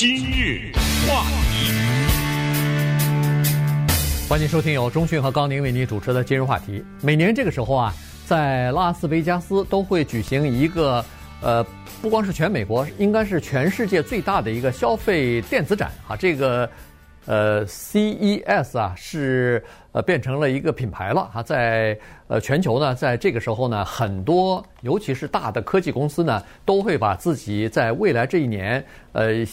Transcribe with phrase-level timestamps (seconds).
[0.00, 0.70] 今日
[1.08, 1.72] 话题，
[4.28, 6.84] 欢迎收听由中讯和高宁为您主持的今日话题。
[7.02, 7.92] 每年这个时候啊，
[8.24, 11.04] 在拉斯维加斯都会举行一个
[11.42, 11.66] 呃，
[12.00, 16.14] 不光是全美国，应该是全世界最大的一个消费电子展啊。
[16.14, 16.70] 这个
[17.26, 19.60] 呃，CES 啊，是
[19.92, 28.84] 呃变成了一个品牌了啊，在呃全球呢，在这个时候呢，很多尤其是大的科技公司呢，都会把自己在未来这一年。
[29.12, 29.44] 呃，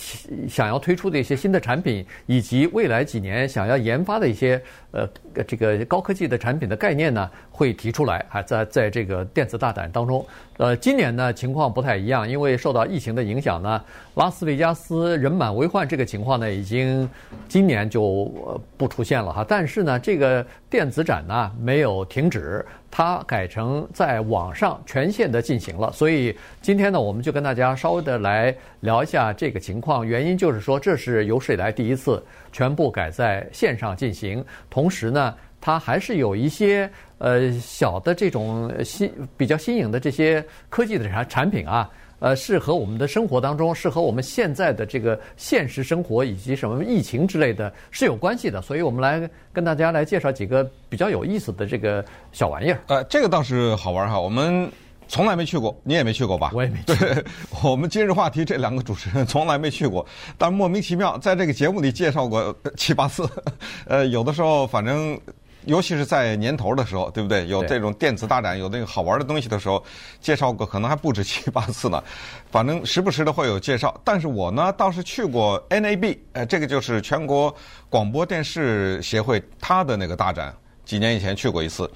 [0.48, 4.62] 想要推出的一些新的产品，以及未来几年想要研发的一些
[4.92, 5.10] 呃
[5.48, 10.24] 这个高科技的产品的概念呢，会提出来啊，在在这个电子大胆当中。
[10.58, 13.82] 呃，今年呢情况不太一样，因为受到疫情的影响呢，
[14.14, 17.10] 拉斯维加斯人满为患这个情况呢，已经
[17.48, 18.32] 今年就
[18.78, 19.44] 不出现了哈。
[19.48, 22.66] 但是呢，这个呃电子展呢没有停止。
[22.98, 30.08] 它改成在网上全线的进行了，所以今天呢，我们就跟大家稍微的来聊一下这个情况。
[30.08, 41.92] 原因就是说，这是有史以来第一次全部改在线上进行，同时呢，它还是有一些呃小的这种新比较新颖的这些科技的产产品啊。
[42.20, 52.80] 呃，是和我们的生活当中，是和我们现在的这个现实生活以及什么疫情之类的是有关系的，所以我们来跟大家来介绍几个比较有意思的这个小玩意儿。
[52.88, 54.72] 呃，这个倒是好玩哈，我们
[55.08, 56.52] 从来没去过，你也没去过吧？
[56.54, 57.14] 我也没去过。
[57.14, 57.24] 对，
[57.64, 60.06] 我们今日话题这两个主持人从来没去过，
[60.38, 63.28] 但莫名其妙在这个节目里介绍过七八次。
[63.88, 65.20] 呃，有的时候反正。
[65.66, 67.48] 尤其是在年头的时候，对不对？
[67.48, 69.84] 有这种电子大展，有那个好玩的东西的时候，
[70.20, 72.04] 介绍过可能还不止七八次呢。
[72.52, 74.00] 反正时不时的会有介绍。
[74.04, 77.54] 但是我呢倒是去过 NAB，呃，这个就是全国
[77.90, 81.90] 广播电视协会它的那个大展，几年以前去过一次，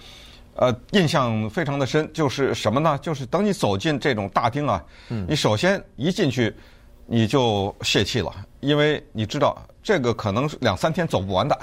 [0.56, 2.10] 呃，印象非常的深。
[2.14, 2.98] 就是什么呢？
[3.02, 4.84] 就是等你走进这种大厅啊，
[5.28, 6.54] 你首先一进去
[7.06, 9.62] 你就泄气了，因为你知道。
[9.82, 11.60] 这个可能两三天走不完的。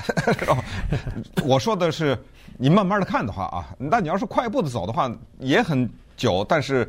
[1.44, 2.18] 我说的是，
[2.56, 6.44] 你慢慢的看的话啊，那你要是快步的走的话也很久。
[6.48, 6.88] 但是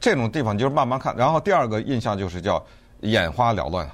[0.00, 1.14] 这种地方就是慢慢看。
[1.16, 2.64] 然后第二个印象就是叫
[3.00, 3.86] 眼花缭乱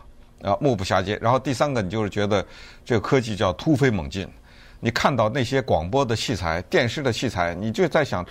[0.43, 1.19] 啊，目不暇接。
[1.21, 2.45] 然后第三个你就是觉得
[2.85, 4.29] 这个科技叫突飞猛进。
[4.85, 8.27] 你看到那些广播的器材、电视的器材，你就在想，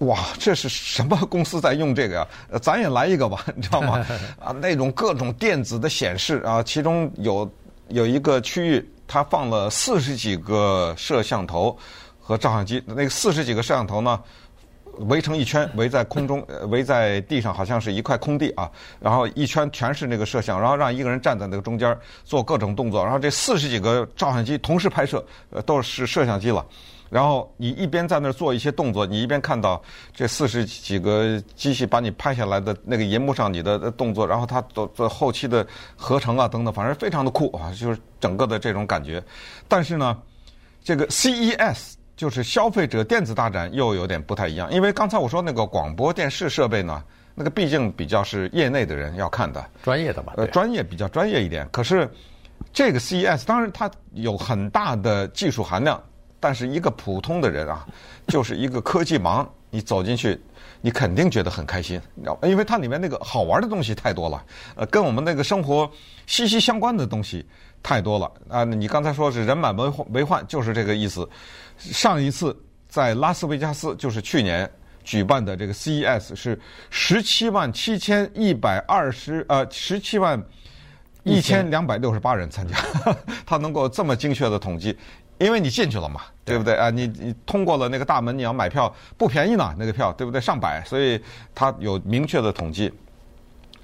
[0.00, 2.26] 哇，这是什么公司在用这个呀？
[2.62, 4.04] 咱也来一个吧， 你知道吗？
[4.40, 7.50] 啊，那种各种电子的显示啊，其中有
[7.88, 11.76] 有一个区域，它放了四十几个摄像头
[12.18, 12.82] 和照相机。
[12.86, 14.18] 那个四十几个摄像头呢，
[15.00, 18.70] 围成一圈，围在空中， 围在地上，好像是一块空地啊。
[19.00, 21.94] 然后一圈全是那个摄像，然后让一个人站在那个中间
[22.24, 23.02] 做各种动作。
[23.04, 26.64] 然后这四十几个照相机同时拍摄，呃，都是摄像机了。
[27.10, 29.82] 然后你一边在那儿做一些动作，你一边看到
[30.14, 35.66] 这四十几个机器把你拍下来的那个银幕上你的动作，然后它做做后期的
[35.96, 39.20] 合成啊等等，反正非常的酷啊，就是整个的这种感觉。
[39.66, 40.16] 但是呢，
[40.84, 47.02] 这个 CES 就是消费者电子大展又有点不太一样，因为刚才我说那个广播电视设备呢，
[47.34, 50.34] 那个毕竟比较是业内的人要看的，专业的吧？
[50.36, 51.68] 呃，专业比较专业一点。
[51.72, 52.08] 可是
[52.72, 56.00] 这个 CES 当然它有很大的技术含量。
[56.40, 57.86] 但是一个普通的人啊，
[58.26, 60.40] 就是一个科技盲，你走进去，
[60.80, 62.48] 你肯定觉得很开心，你知道吗？
[62.48, 64.42] 因为它里面那个好玩的东西太多了，
[64.74, 65.88] 呃，跟我们那个生活
[66.26, 67.46] 息息相关的东西
[67.82, 68.64] 太多了啊！
[68.64, 71.28] 你刚才说是人满为为患，就是这个意思。
[71.78, 72.58] 上一次
[72.88, 74.68] 在拉斯维加斯，就是去年
[75.04, 80.42] 举办的这个 CES 是十七万七千一百二十呃十七万
[81.22, 82.76] 一千两百六十八人参加，
[83.46, 84.96] 他能够这么精确的统计。
[85.40, 86.90] 因为你进去了嘛，对不对啊？
[86.90, 90.38] 你你通过了那个大门，你要买票不便宜呢，那个票对不对？
[90.38, 91.18] 上百，所以
[91.54, 92.92] 他有明确的统计，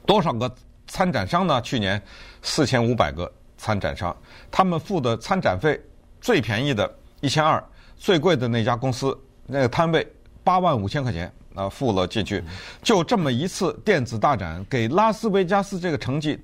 [0.05, 0.55] 多少个
[0.87, 1.59] 参展商呢？
[1.63, 2.01] 去年
[2.43, 4.15] 四千五百个参展商，
[4.51, 5.81] 他们付的参展费
[6.21, 7.63] 最便宜的一千二，
[7.97, 10.07] 最贵的那家公司那个摊位
[10.45, 12.45] 八万五千块钱啊，付了进去。
[12.83, 16.39] 就这么一次电子大展，给拉斯维加斯这个成绩，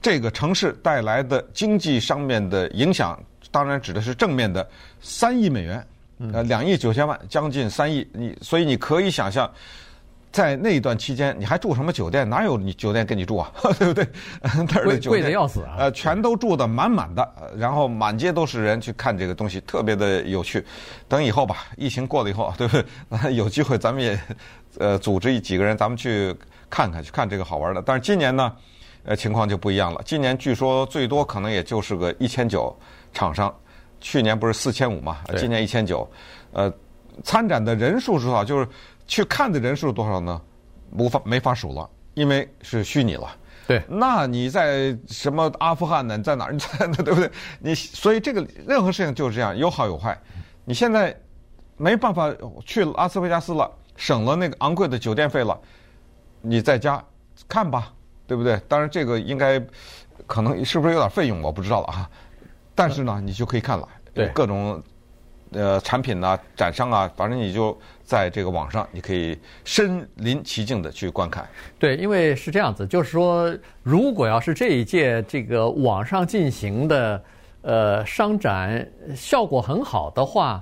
[0.00, 3.20] 这个城市带来的经济上面的影响。
[3.54, 4.68] 当然指的是正面的
[5.00, 5.86] 三亿美元，
[6.32, 8.04] 呃，两亿九千万，将近三亿。
[8.12, 9.48] 你所以你可以想象，
[10.32, 12.28] 在那一段期间，你还住什么酒店？
[12.28, 13.52] 哪有你酒店跟你住啊？
[13.78, 14.04] 对不对？
[14.42, 15.76] 那儿的酒店贵的要死啊！
[15.78, 20.64] 呃，全都住的满满的，然后满街都是人去看这个东西，特别的有趣。
[21.06, 22.84] 等以后吧，疫情过了以后，对不对？
[23.36, 24.18] 有机会咱们也
[24.78, 26.34] 呃组织一几个人，咱们去
[26.68, 27.80] 看看，去看这个好玩的。
[27.80, 28.52] 但是今年呢，
[29.04, 30.02] 呃，情况就不一样了。
[30.04, 32.76] 今年据说最多可能也就是个一千九。
[33.14, 33.54] 厂商
[34.00, 35.20] 去年不是四千五嘛？
[35.38, 36.06] 今年一千九，
[36.52, 36.70] 呃，
[37.22, 38.44] 参展的人数是多少？
[38.44, 38.68] 就是
[39.06, 40.38] 去看的人数多少呢？
[40.98, 43.34] 无法没法数了，因为是虚拟了。
[43.66, 46.16] 对，那你在什么阿富汗呢？
[46.18, 46.52] 你在哪儿？
[46.52, 47.30] 你在那对不对？
[47.58, 50.16] 你所以这个任何事情就是这样，有好有坏。
[50.66, 51.18] 你现在
[51.76, 52.30] 没办法
[52.66, 55.58] 去拉斯维加斯了，省了那个昂贵的酒店费了，
[56.42, 57.02] 你在家
[57.48, 57.90] 看吧，
[58.26, 58.60] 对不对？
[58.68, 59.58] 当然这个应该
[60.26, 62.10] 可能是不是有点费用，我不知道了啊。
[62.74, 64.82] 但是呢，你就可以看了，对各种。
[65.56, 71.48] 呃，产品呐、啊，展商啊，反正你就在这个网上，你可以身临其境的去观看。
[71.78, 77.22] 对，因为是这样子，就是说，如果要是这一届这个网上进行的
[77.62, 78.84] 呃商展
[79.14, 80.60] 效果很好的话，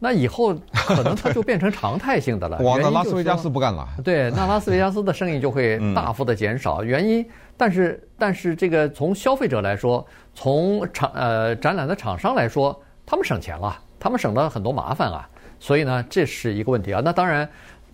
[0.00, 2.58] 那以后可能它就变成常态性的了。
[2.64, 3.86] 哇那拉斯维加斯不干了。
[4.02, 6.82] 对，那拉斯维加斯的生意就会 大幅的减少。
[6.82, 7.24] 嗯、原因，
[7.56, 10.04] 但是但是这个从消费者来说，
[10.34, 12.76] 从厂呃展览的厂商来说，
[13.06, 13.78] 他们省钱了。
[14.02, 17.02] 他们省了很多麻烦啊，所以呢，这是一个问题啊。
[17.04, 17.46] 那当然，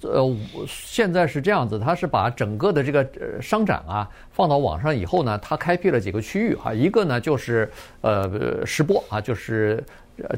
[0.02, 0.36] 呃，
[0.68, 3.04] 现在是这样子，他是把整个的这个
[3.42, 7.68] 商展啊放到网上以后呢，他开辟了几个区域哈，一个呢就是
[8.02, 9.82] 呃实播啊，就是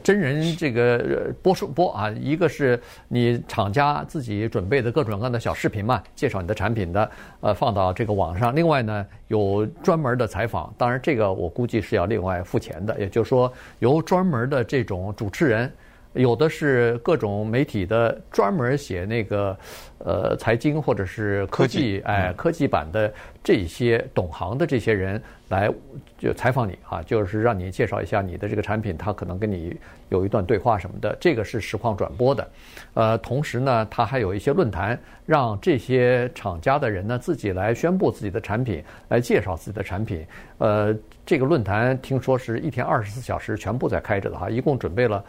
[0.03, 7.11] 真人这个播出播啊，一个是你厂家自己准备的各种各样的小视频嘛，介绍你的产品的，
[7.41, 8.55] 呃，放到这个网上。
[8.55, 15.73] 另外呢，有专门的采访，当然这个我估计是要另外付钱的，也就是说由专门的这种主持人。
[16.19, 19.57] 有的是各种媒体的专门写那个
[19.99, 23.13] 呃财经或者是科技，哎科技版的
[23.43, 25.73] 这些懂行的这些人来
[26.19, 29.77] 就采访你啊，就是让你介绍一下你的这个产品，他可能跟你
[30.09, 32.51] 有一段对话什么的，这个是实况转播的。
[32.95, 40.27] 呃，同时呢，他还有一些论坛，让这些厂家的人呢自己来宣布自己的产品，来介绍自己的产品。
[40.59, 40.93] 呃，
[41.25, 45.25] 这个论坛听说是一天二十四小时全部在开着的哈，一共准备了。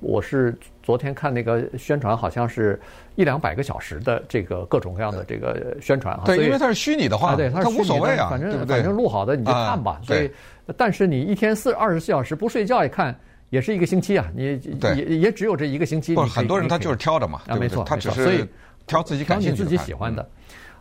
[0.00, 2.80] 我是昨天看那个宣传，好像是
[3.14, 6.22] 一两百个小时的这个各种各样的这个宣传啊。
[6.24, 10.00] 对，因为它是虚拟的话，对，它无所谓啊，反正反正录好的你就看吧。
[10.02, 10.30] 所以，
[10.76, 13.14] 但是你一天四二十四小时不睡觉一看，
[13.50, 14.26] 也是一个星期啊。
[14.34, 14.58] 你
[14.96, 16.14] 也也只有这一个星期。
[16.14, 18.48] 不是很多人他就是挑着嘛，啊，没错，他只是
[18.86, 20.26] 挑自己感兴趣自己喜欢的。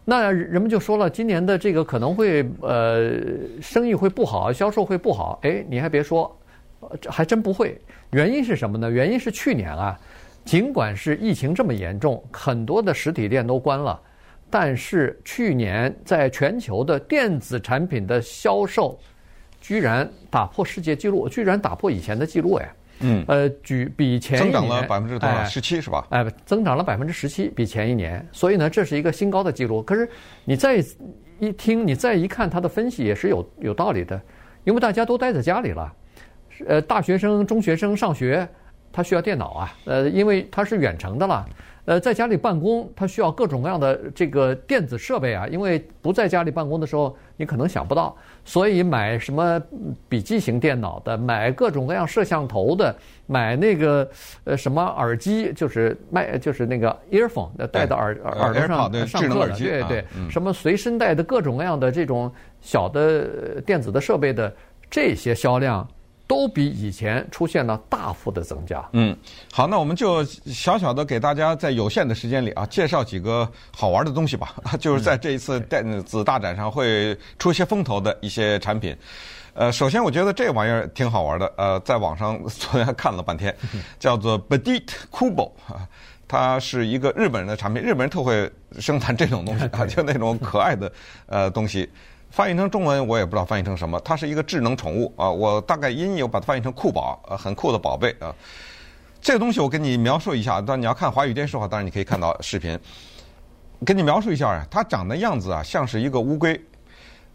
[0.06, 3.20] 那人们就说了，今年的这个可能会呃
[3.62, 5.40] 生意会不好，销售会不好。
[5.44, 6.34] 哎，你还别说。
[7.00, 7.80] 这还真不会，
[8.12, 8.90] 原因是什么呢？
[8.90, 10.00] 原因是去年啊，
[10.46, 14.00] 尽管是疫情这么严重，很多的实体店都关了，
[14.50, 19.00] 但是去年在全球的电子产品的销售，
[19.62, 22.74] 居然打破世界纪录，居然打破以前的记录哎。
[23.02, 23.24] 嗯。
[23.28, 25.44] 呃，举比前一年增长了百分之多少？
[25.46, 26.08] 十七是吧？
[26.10, 28.26] 哎，增长了百分之十七，比前一年。
[28.32, 29.82] 所以呢，这是一个新高的记录。
[29.84, 30.10] 可是
[30.46, 30.84] 你再
[31.40, 34.20] 一听，你再一看他的分析，也是有有道理的，
[34.64, 35.94] 因为大家都待在家里了。
[36.68, 38.48] 呃，大学生、中学生上学，
[38.92, 39.74] 他需要电脑啊。
[39.86, 41.46] 呃，因为他是远程的了。
[41.86, 45.48] 呃，在家里办公，他需要各种各样的这个电子设备啊。
[45.48, 48.16] 因为不在家里办公的时候，你可能想不到，
[48.46, 49.60] 所以买什么
[50.08, 52.96] 笔记型电脑的，买各种各样摄像头的，
[53.26, 54.08] 买那个
[54.44, 64.54] 呃什么耳机，就是麦，就是那个 earphone 戴到耳耳朵上上课的，对对，什么随身带的各种各样的这种小的电子的设备的
[64.92, 65.88] 这些销量。
[66.30, 68.88] 都比以前出现了大幅的增加。
[68.94, 69.18] 嗯，
[69.52, 74.54] 好，那我们就小小的给大家在有限的时间里啊，介绍几个好玩的东西吧。
[74.80, 78.96] 就是在这一次电子大展上会出一些风头的一些产品。
[79.56, 81.52] 呃，首先我觉得这玩意儿挺好玩的。
[81.58, 83.54] 呃，在网上昨天还看了半天，
[83.98, 85.82] 叫做 Bedit Kubo 啊，
[86.28, 87.82] 它是一个日本人的产品。
[87.82, 88.48] 日本人特会
[88.80, 90.92] 生产这种东西 啊，就那种可爱的
[91.26, 91.90] 呃东西。
[92.30, 98.34] 翻译成中文我也不知道翻译成什么，它是一个智能宠物啊，我大概音译我把它翻译成酷宝，呃，很酷的宝贝啊。
[99.20, 102.80] 这个东西我给你描述一下，但你要看华语电视的话，当然你可以看到视频。
[103.86, 106.60] 给你描述一下啊，它长的样子啊，像是一个乌龟，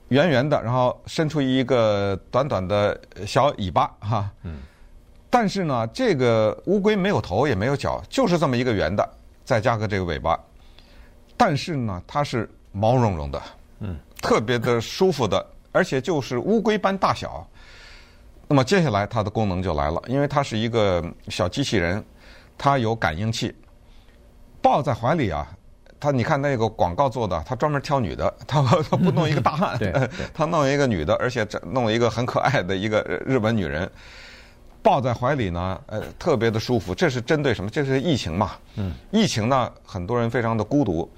[0.09, 4.31] 圆圆的，然后伸出一个短短的小尾巴哈。
[4.45, 4.59] 嗯。
[5.29, 9.07] 但是呢，这个乌龟没有头也没有脚，就是这么一个圆的，
[9.45, 10.39] 再加个这个尾巴。
[11.37, 13.43] 但是呢，它是毛茸茸的。
[13.81, 13.99] 嗯。
[14.25, 17.47] 特别的舒服的，而且就是乌龟般大小。
[18.49, 22.03] 那么接下来它的功能就来了，因为它是一个小机器人，
[22.57, 23.55] 它有感应器，
[24.63, 25.47] 抱在怀里啊。
[26.01, 29.79] 它你看那个广告做的，它专门挑女的，它它不弄一个大汉，
[30.33, 33.91] 它弄一个女的，而且弄一个很可爱的一个日本女人，
[34.83, 36.95] 抱在怀里呢，呃，特别的舒服。
[36.95, 37.71] 这是针对什么？
[37.71, 38.53] 这是疫情嘛？
[38.77, 41.11] 嗯，疫情呢，很多人非常的孤独。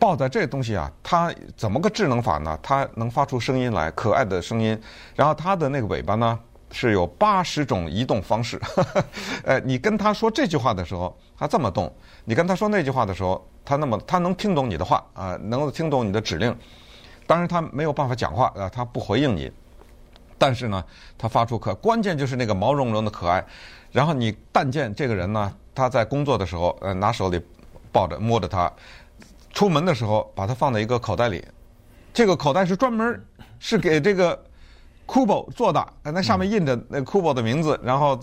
[0.00, 2.58] 抱在这东西啊，它怎么个智能法呢？
[2.62, 4.76] 它能发出声音来，可爱的声音。
[5.14, 6.36] 然后它的那个尾巴呢，
[6.72, 8.58] 是有八十种移动方式。
[9.44, 11.86] 呃，你跟他说这句话的时候，它这么动；
[12.24, 16.56] 你跟他说那句话的时候，它那么它能听懂你的话啊，能够听懂你的指令。
[17.26, 19.52] 当然他没有办法讲话啊，他不回应你，
[20.38, 20.82] 但是呢，
[21.18, 23.44] 他发出可关键就是那个毛茸茸的可爱。
[23.92, 27.40] 然后你但见这个人呢，他在工作的时候，呃，拿手里
[27.92, 28.72] 抱着摸着他，
[29.52, 31.44] 出门的时候把它放在一个口袋里，
[32.12, 33.24] 这个口袋是专门
[33.58, 34.40] 是给这个
[35.06, 38.18] Kubo 做的，那上面印着那 Kubo 的名字，然后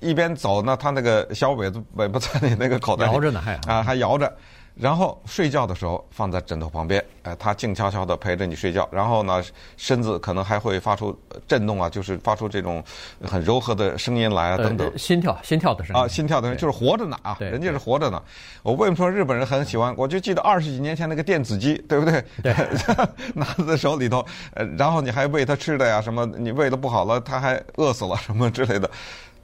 [0.00, 4.32] 一边走呢，他那个小尾巴尾巴在你那个口袋摇着呢，还啊还摇着。
[4.78, 8.88] 然后睡觉的时候放在枕头旁边，哎，他静悄悄地陪着你睡觉。
[8.92, 9.42] 然后呢，
[9.76, 11.18] 身子可能还会发出
[11.48, 12.82] 震动啊，就是发出这种
[13.22, 14.96] 很柔和的声音来啊，等等。
[14.96, 18.22] 心跳，心跳的声音啊，心跳的声音就是活着呢啊，人家是活着呢。
[18.62, 19.92] 我为什么说日本人很喜欢？
[19.96, 22.24] 我就记得二十几年前那个电子鸡，对不对？
[22.42, 22.54] 对，
[23.34, 28.88] 拿在手里头，呃，然后你还喂它吃的呀，什么你喂的不好了，它还饿死了什么之类的。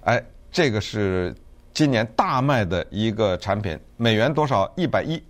[0.02, 0.22] 哎，
[0.52, 1.34] 这个是。
[1.74, 4.72] 今年大卖的一个产品，美元多少？
[4.76, 5.20] 一百一，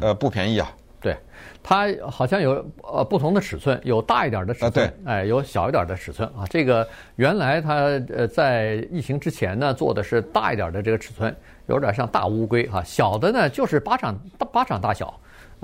[0.00, 0.72] 呃，不便宜啊。
[1.00, 1.14] 对，
[1.62, 6.46] 它好像有呃不同的尺寸，有大一点的尺寸，对，哎，有小一点的尺寸啊。
[6.48, 7.74] 这个原来它
[8.14, 11.34] 呃在疫情之前呢做的是大一点的这个尺寸，
[11.66, 14.18] 有点像大乌龟哈，小的呢就是巴掌
[14.52, 15.12] 巴掌大小。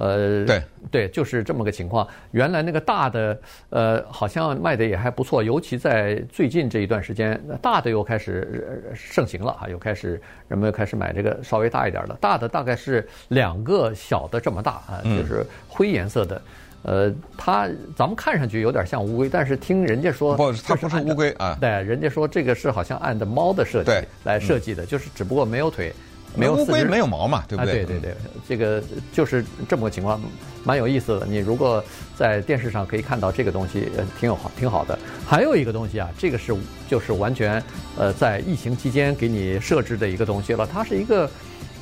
[0.01, 2.09] 呃，对对，就是这么个情况。
[2.31, 3.39] 原来那个大的，
[3.69, 12.15] 呃，好像卖的也还不错，尤其在最近这一段时间，大的又开始盛行了啊，又开始人们又开始买这个稍微大一点的。
[12.19, 16.41] 大的大概是两个小的这么大啊，就是灰颜色的。
[16.83, 21.55] 呃，它咱们看上去有点像乌龟，但是听人家说，不，它不是乌龟啊。
[21.61, 23.93] 对，人家说这个是好像按的猫的设计
[24.25, 25.93] 来设计的，就是只不过没有腿。
[26.37, 27.83] 没有乌龟没有毛嘛，对不对？
[27.83, 28.15] 啊、对对对，
[28.49, 28.83] 这个
[29.13, 30.21] 就是这么个情况，
[30.63, 31.27] 蛮有意思的。
[31.27, 31.83] 你如果
[32.17, 34.99] 在电视上可以看到这个东西，呃，挺有好，挺好的。
[35.27, 36.55] 还有一个东西啊，这个是
[36.89, 37.63] 就是完全
[37.99, 40.67] 呃在疫情期间给你设置的一个东西了。
[40.67, 41.29] 它是一个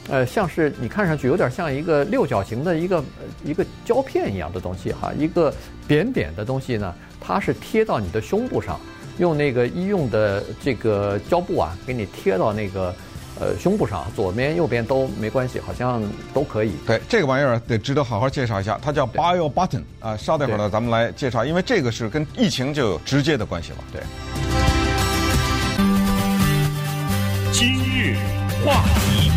[0.08, 3.04] 呃，像是你看上去有点像一个六角形的一个
[3.44, 5.52] 一个胶片一样的东西哈，一个
[5.86, 8.80] 扁扁的东西呢，它是贴到你的胸部上，
[9.18, 12.94] 用那个医用的这个胶布啊，给你贴到那个。
[13.40, 16.02] 呃，胸部上左边右边都没关系，好像
[16.34, 16.72] 都可以。
[16.86, 20.16] 对，这个玩意儿得值得好好介绍一下，它叫 Bio Button 啊。
[20.16, 23.78] 稍等会儿呢，咱们来介绍，因为这个是跟疫情就有直接的关系了。
[23.92, 24.02] 对。
[27.52, 28.16] 今日
[28.64, 29.30] 话题，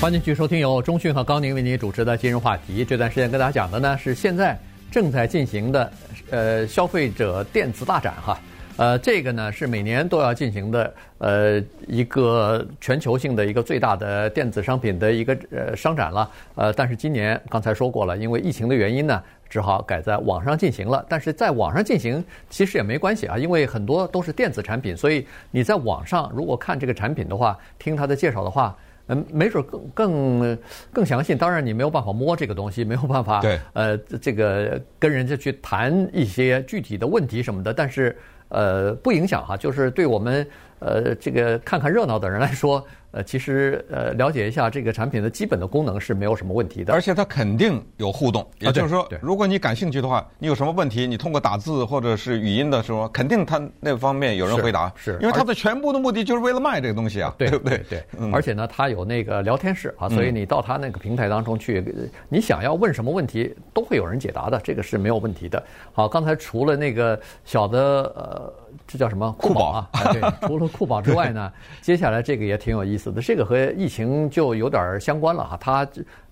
[0.00, 2.84] 欢迎继续收听由中讯和高宁为您主持的今日话题。
[2.84, 4.58] 这段时间跟大家讲的呢是现在
[4.90, 5.92] 正在进行的
[6.30, 8.38] 呃消费者电子大展哈。
[8.76, 16.30] 呃，这个呢是每年都要进行的，呃，一个全球性的一个最大的电子商品的一个呃商展了。
[16.56, 21.02] 呃，但是今年刚才说过了，因为疫情的原因呢，只好改在网上进行了。
[21.08, 30.58] 但是在网上进行其实也没关系啊，因为很多都是电子产品，所以你在网上如果看这个产品的话，听他的介绍的话，嗯，没准更更
[30.92, 31.34] 更详细。
[31.34, 38.14] 当然你没有办法摸这个东西，没有办法对呃这个跟人家去谈一些具体的问题什么的，但是。
[38.48, 40.46] 呃，不影响哈，就是对我们
[40.78, 42.84] 呃这个看看热闹的人来说。
[43.12, 48.46] 呃，其实呃，了解一下这个产品的基本的功能是没有什么问题的，而且它肯定有互动。
[48.58, 54.92] 也就是说，如果你感兴趣的话，你有什么问题，你通过打字或者是语音的时候，肯定它那方面有人回答。
[54.96, 57.78] 是，因为它的全部的目的就是为了卖这个东西啊，对不对？
[57.88, 58.04] 对。
[58.30, 61.82] 而且呢，它有那个聊天室啊，所以你到它那个平台当中去，
[62.28, 65.62] 你想要问什么问题，都会有人解答的，这个是没有问题的。
[65.94, 67.78] 好，刚才除了那个小的
[68.14, 68.52] 呃，
[68.86, 69.90] 这叫什么酷宝啊？
[70.12, 73.20] 对，除了酷宝之外呢，接下来这个也挺有意思的。
[73.20, 75.86] 这个和疫情就有点相关了哈，它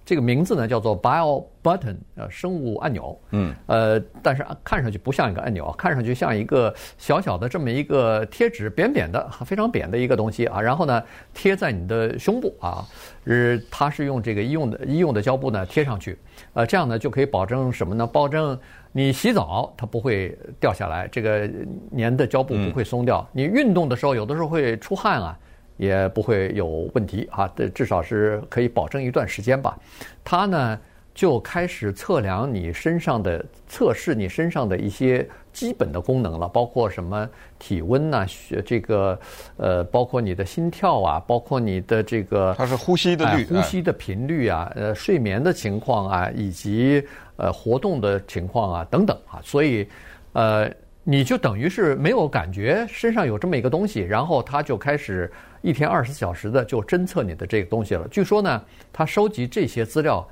[0.05, 10.61] 这个名字呢叫做 Bio Button，呃，生物按钮，嗯，呃，但是看上去不像一个按钮，看上去像一个小小的这么一个贴纸，扁扁的，非常扁的一个东西啊。
[10.61, 12.85] 然后呢，贴在你的胸部啊，
[13.25, 16.19] 呃它是用这个医用的医用的胶布呢贴上去，
[16.53, 18.07] 呃，这样呢就可以保证什么呢？
[18.07, 18.59] 保证
[18.93, 21.49] 你洗澡它不会掉下来，这个
[21.97, 23.27] 粘的胶布不会松掉。
[23.33, 25.39] 你运动的时候有的时候会出汗啊。
[25.77, 29.79] 也不会有问题啊，这至少是可以保证一段时间吧。
[30.23, 30.79] 它呢
[31.15, 38.27] 就开始测量你身上的，测试你身上的一些基本的功能了，包括什么体温呐、啊，
[38.67, 39.17] 这个
[39.57, 49.89] 呃，包括你的心跳啊，包括你的这个它是呼吸的率、呼吸的频率啊，呃，睡眠的情况啊，以及呃活动的情况啊等等啊，所以
[50.33, 50.69] 呃，
[51.05, 55.31] 你就等于是没有感觉身上有这么一个东西，然后它就开始。
[55.63, 58.07] 一天二十四小时的就侦测你的这个东西了。
[58.09, 60.23] 据说呢，他收集这些资料，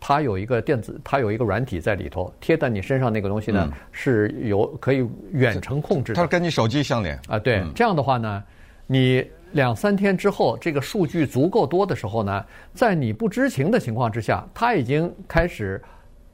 [0.00, 6.16] 它有一个电子，它有一个软体在里头，贴在你身上那个东西呢，嗯、是有可以远程控制的。
[6.16, 7.38] 它是跟你手机相连啊？
[7.38, 8.42] 对，这样的话呢，
[8.88, 12.44] 你两三天之后，这个数据足够多的时候呢，
[12.74, 15.80] 在你不知情的情况之下，它已经开始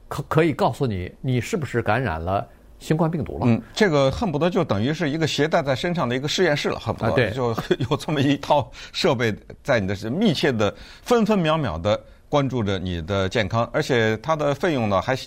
[0.07, 2.43] 可可以告诉你你是不是感染了
[2.79, 3.45] 新冠病毒了。
[3.45, 7.49] 嗯，这个恨不得就等于是一个携带在身上的一个实验室了，恨不得、啊、对就
[7.89, 15.17] 有这么一套设备在你的是密切的分分秒秒的关注着你的健康，而且它的费用呢还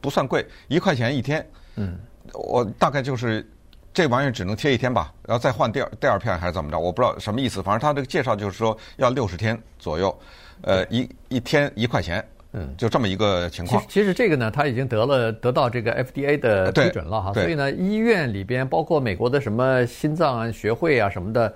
[0.00, 1.46] 不算贵，一块钱一天。
[1.76, 1.98] 嗯，
[2.32, 3.48] 我大概就是。
[3.94, 6.78] 这玩意儿只能贴一天吧，然后再换第二第二片还是怎么着？
[6.78, 7.62] 我不知道什么意思。
[7.62, 10.18] 反正他这个介绍就是说要六十天左右，
[10.62, 13.82] 呃，一一天一块钱，嗯，就这么一个情况。
[13.88, 21.54] 其实这个呢，他已经得了得到这个 FDA 的批准了哈，所以呢，医院里边包括美国的什么心脏学会啊什么的，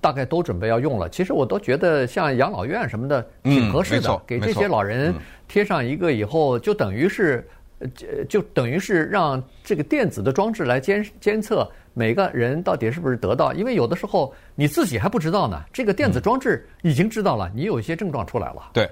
[0.00, 1.08] 大概都准备要用了。
[1.08, 5.14] 其实我都觉得像养老院什么的挺合适的，嗯、给这些老人
[5.46, 7.46] 贴上一个以后，就等于是。
[7.94, 18.70] 就就等于是让这个电子的装置来监监测每个人到底是不是得到，因为有的时候你自己还不知道呢，这个电子装置已经知道了，你有一些症状出来了。
[18.72, 18.88] 对，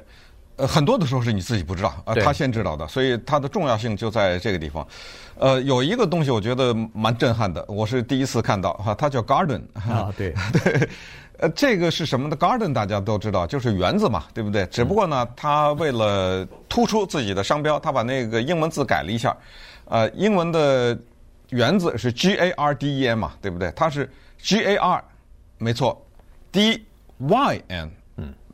[0.56, 4.86] 呃，很多的时候是你自己不知道，呃，他先知道的，所以它的重要性就在这个地方。
[5.38, 10.88] 呃，有一个东西我觉得蛮震撼的，我是第一次看到哈，它叫 Garden 啊， 对对。
[11.38, 14.64] 呃，这个是什么的？Garden 大家都知道，就是园子嘛，对不对？
[14.66, 19.36] 只不过呢，他为了突出自己的商标，他把那个英文字改了一下。
[19.86, 20.96] 呃，英文的
[21.48, 23.72] 园子是 G A R D E N 嘛，对不对？
[23.74, 25.02] 它是 G A R，
[25.58, 26.00] 没错
[26.52, 26.84] ，D
[27.18, 27.90] Y N。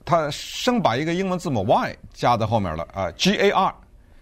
[0.08, 3.74] 嗯，他生把一个英文字母 Y 加在后面了啊，G A R，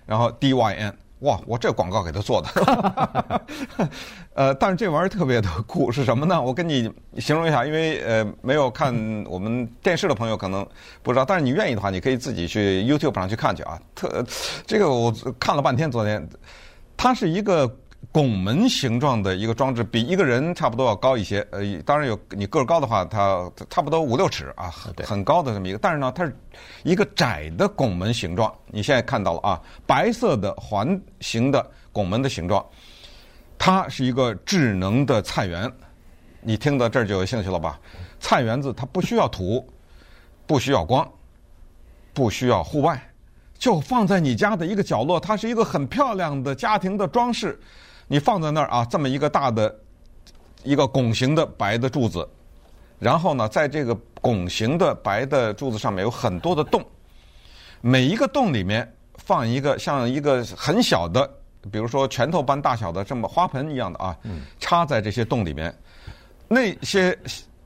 [0.04, 0.96] 然后 D Y N。
[1.20, 3.42] 哇，我这广告给他做的，
[4.34, 6.40] 呃，但是这玩意儿特别的酷，是什么呢？
[6.42, 8.94] 我跟你形容一下，因为呃，没有看
[9.26, 10.66] 我们电视的朋友可能
[11.02, 13.80] 不知道，但是你愿意的话，你可以自己去 YouTube 上去看去啊。
[13.94, 14.22] 特
[14.66, 16.28] 这个我看了半天，昨天
[16.96, 17.66] 它是一个。
[18.12, 21.46] 拱门形状的一个装置，比一个人差不多要高一些。
[21.50, 24.72] 呃，当然有你个儿高的话，它差不多五六尺啊，
[25.04, 25.78] 很高的这么一个。
[25.78, 26.34] 但是呢，它是
[26.82, 28.50] 一个窄的拱门形状。
[28.68, 32.64] 你现在看到了啊，白色的环形的拱门的形状，
[33.58, 35.70] 它是一个智能的菜园。
[36.40, 37.78] 你听到这儿就有兴趣了吧？
[38.18, 39.68] 菜园子它不需要土，
[40.46, 41.06] 不需要光，
[42.14, 42.98] 不需要户外，
[43.58, 45.20] 就放在你家的一个角落。
[45.20, 47.60] 它是一个很漂亮的家庭的装饰。
[48.08, 49.74] 你放在那儿啊，这么一个大的
[50.62, 52.26] 一个拱形的白的柱子，
[52.98, 56.84] 然后呢，在这个拱形的白的柱子上面有很多的洞，
[57.80, 61.28] 每一个洞里面放一个像一个很小的，
[61.70, 64.16] 比如说拳头般大小的这么花盆一样的啊，
[64.60, 65.74] 插在这些洞里面。
[66.48, 67.16] 那些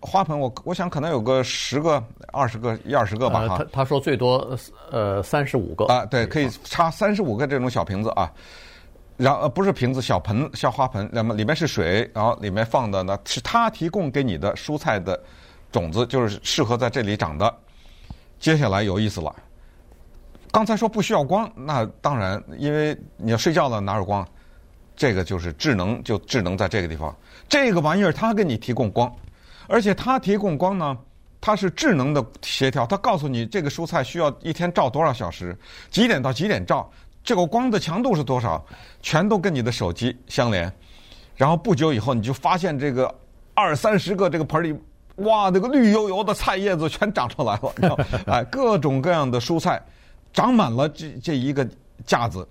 [0.01, 3.47] 花盆我我想可能有个十个、二十个、一二十个吧。
[3.47, 4.57] 他他说最多
[4.91, 8.33] 呃三十五个啊，对，可以插三十五个这种小瓶子啊。
[9.21, 15.23] 然后呃不是瓶子，小盆，小花盆，那么里面是水，然后里面放的呢是他提供给你的蔬菜的
[15.71, 17.55] 种子，就是适合在这里长的。
[18.39, 19.35] 接下来有意思了，
[20.51, 24.27] 刚才说不需要光，那当然，因为你要睡觉了哪有光？
[24.97, 27.15] 这个就是智能，就智能在这个地方，
[27.47, 29.15] 这个玩意儿它给你提供光，
[29.69, 30.97] 而且它提供光呢，
[31.43, 35.55] 它是智能的协调，它告诉你这个蔬菜需要一天照多少小时，
[35.91, 36.91] 几点到几点照。
[37.23, 38.65] 这个光的强度是多少？
[39.03, 40.73] 全都跟你的手机相连，
[41.37, 43.15] 然后不久以后你就发现这个
[43.55, 44.75] 二三十个这个盆里，
[45.17, 49.81] 哇，那个绿油油的菜叶子全长出来了，你知道哎，各种各样的蔬菜
[50.33, 51.67] 长满了这这一个
[52.07, 52.47] 架子。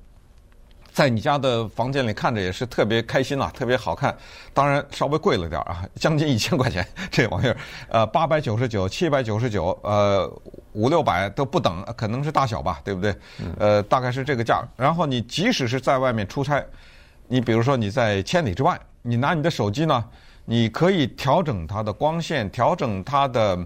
[0.92, 4.14] 在你家的房间里看着也是特别开心啊，特别好看。
[4.54, 7.56] 当然稍微贵了点啊，将近一千块钱这玩意儿。
[7.90, 10.30] 呃，八百九十九、七百九十九，呃，
[10.80, 13.14] 五六百都不等，可能是大小吧，对不对？
[13.60, 14.64] 呃，大概是这个价。
[14.78, 16.64] 然后你即使是在外面出差，
[17.28, 20.04] 你比如说你在千里之外，你拿你的手机呢，
[20.46, 23.60] 你可以调整它的光线，调整它的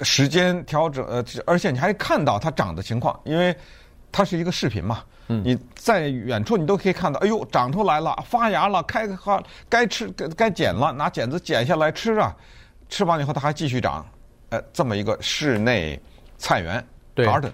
[0.00, 3.56] 时间，调整呃，而且你还看到它长的情况，因为
[4.10, 5.04] 它是一个视频嘛。
[5.28, 12.32] 嗯，你在远处你都可以看到，哎呦，长出来了，发芽了，开花，该吃该该剪了，拿剪子剪下来吃啊，
[12.88, 14.06] 吃完以后它还继续长，
[14.50, 16.00] 呃，这么一个室内
[16.36, 17.50] 菜园对，garden，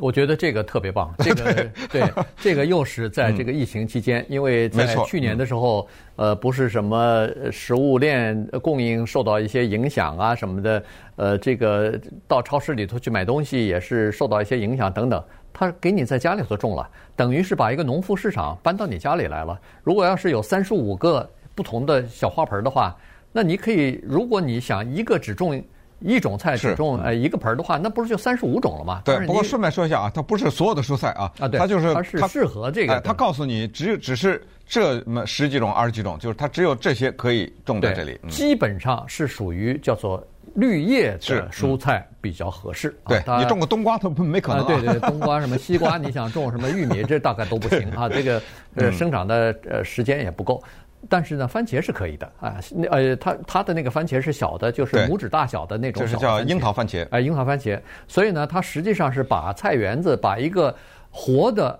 [0.00, 10.84] 我觉得这个特别棒， 这个对，对，这个又是在这个疫情期间，嗯、因为在去年的时候，呃，不是什么食物链供应受到一些影响啊什么的，
[11.16, 15.22] 呃，这个到超市里头去买东西也是受到一些影响等等。
[15.52, 19.60] 他给你在家里头种了，等于是把一个农副市场搬到你家里来了。
[19.82, 22.96] 如果要是有三十五个不同的小花盆的话，
[23.32, 25.60] 那你可以，如果你想一个只种
[26.00, 29.00] 一种菜，只种呃一个盆儿的话，那不是就三十五种了吗？
[29.04, 29.24] 对。
[29.26, 32.94] 不过顺便说一下啊，它不是所有的蔬菜啊，啊，对，它就是它是适合这个。
[32.94, 38.18] 哎，它告诉你只只是这么十几种、二十几种，就是它只有这些可以种在这里。
[38.28, 40.22] 基本上是属于叫做。
[40.56, 42.92] 绿叶的蔬菜比较合适。
[43.06, 44.66] 对，你种个冬瓜都没可能。
[44.66, 48.08] 对对，冬瓜什么西瓜，你想种什么玉米，这大概都不行啊。
[48.10, 48.42] 这个
[48.74, 50.60] 呃，生长的呃时间也不够。
[51.08, 52.60] 但是呢，番茄是可以的啊。
[52.90, 56.12] 呃，它它的那个番茄是小的，就是拇指大小的那种小。
[56.12, 57.06] 就是叫樱桃番茄。
[57.10, 57.80] 哎，樱桃番茄。
[58.06, 60.74] 所以呢，它实际上是把菜园子把一个
[61.10, 61.78] 活的。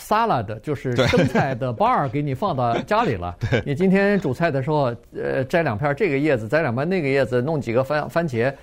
[0.00, 3.34] 沙拉的就是生菜的 bar 给你放到家里了。
[3.66, 8.54] 你今天煮菜的时候，呃，摘两片这个叶子，摘两片那个叶子，弄几个番番茄，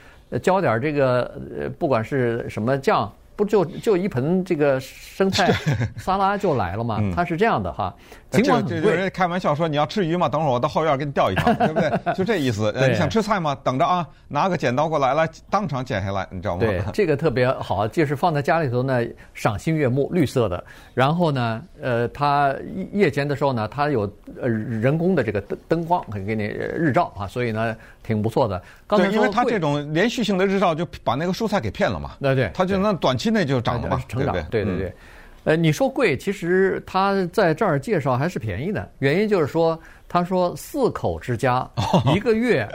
[0.42, 3.12] 浇点这个呃，不管是什么酱。
[3.36, 5.52] 不就就一盆这个生菜
[6.00, 7.02] 沙拉就来了吗？
[7.14, 7.94] 它是这样的哈，
[8.36, 8.92] 尽管很贵。
[8.92, 10.28] 有人开玩笑说，你要吃鱼吗？
[10.30, 12.14] 等会儿我到后院给你钓一条， 对不对？
[12.14, 12.74] 就这意思。
[12.88, 13.58] 你想吃菜吗？
[13.64, 16.62] 等着啊，拿个剪刀过来，来当场剪下来，你知道吗？
[16.62, 20.64] 对， 这个特别好，就是放在家里头呢，赏心悦目，绿色的。
[20.94, 22.56] 然后呢，呃，它
[22.92, 24.02] 夜间的时候呢，它有
[24.42, 27.76] 呃人工的这个灯灯光可以给你日照啊，所以呢。
[28.06, 32.12] 挺不错的，刚才对，因为它这种连续性的日照就把那个蔬菜给骗了嘛。
[32.22, 34.32] 对对，它就那短期内就长了嘛，成长。
[34.52, 34.94] 对对对，
[35.46, 41.66] 呃，你说贵，其实他在这儿介绍还是便宜的，原因就是说，他说四口之家
[42.14, 42.68] 一个月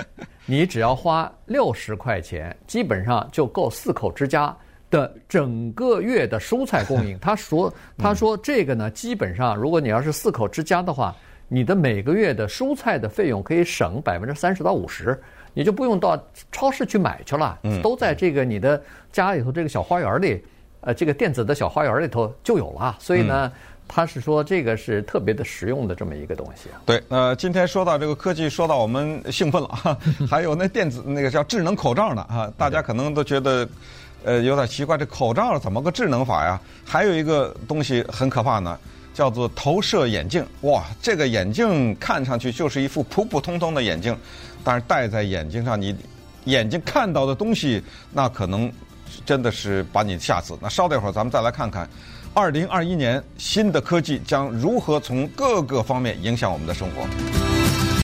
[0.47, 4.57] 你只要花六十块钱，基本上就够四口之家
[4.89, 7.19] 的整个月的蔬菜供应。
[7.19, 11.15] 他说 他说这个呢，基本上如果你要是四口之家的话。
[11.53, 15.21] 你的每个月的蔬菜的费用可以省百分之三十到五十，
[15.53, 16.17] 你就不用到
[16.53, 18.81] 超市去买去了，都在这个你的
[19.11, 20.45] 家里头这个小花园里，
[20.81, 22.97] 呃，这个电子的小花园里头就有了。
[22.99, 23.51] 所以呢，
[23.87, 26.69] 他是说这个是特别的实用的这么一个东西。
[26.87, 29.99] 对，呃，今天说到这个科技，说到我们兴奋了，
[30.31, 33.69] 还有那电子那个叫智能口罩呢啊，大家可能都觉得
[34.25, 36.61] 呃有点奇怪，这口罩怎么个智能法呀？
[36.85, 38.79] 还有一个东西很可怕呢。
[39.13, 44.17] 叫做投射眼镜，哇，这个眼镜看上去就是一副普普通通的眼镜，
[44.63, 45.95] 但是戴在眼睛上，你
[46.45, 48.73] 眼睛看到的东西，那可能
[49.25, 50.57] 真的是把你吓死。
[50.61, 51.89] 那稍等一会儿，咱们再来看看，
[52.33, 57.50] 二零二一年新的科技将如何从各个方面影响我们的生活。